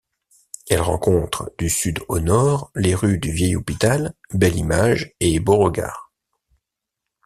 Elle 0.67 0.81
rencontre, 0.81 1.51
du 1.59 1.69
sud 1.69 1.99
au 2.07 2.19
nord, 2.19 2.71
les 2.73 2.95
rues 2.95 3.19
du 3.19 3.31
Vieil-Hôpital, 3.31 4.15
Belle-Image 4.33 5.13
et 5.19 5.39
Beauregard. 5.39 6.11